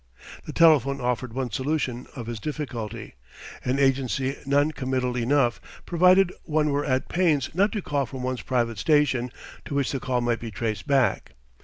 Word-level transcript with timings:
The 0.47 0.51
telephone 0.51 0.99
offered 0.99 1.31
one 1.31 1.51
solution 1.51 2.07
of 2.15 2.25
his 2.25 2.39
difficulty, 2.39 3.13
an 3.63 3.77
agency 3.77 4.35
non 4.47 4.71
committal 4.71 5.15
enough, 5.15 5.61
provided 5.85 6.33
one 6.43 6.71
were 6.71 6.83
at 6.83 7.07
pains 7.07 7.51
not 7.53 7.71
to 7.73 7.83
call 7.83 8.07
from 8.07 8.23
one's 8.23 8.41
private 8.41 8.79
station, 8.79 9.31
to 9.65 9.75
which 9.75 9.91
the 9.91 9.99
call 9.99 10.19
might 10.21 10.39
be 10.39 10.49
traced 10.49 10.87
back. 10.87 11.33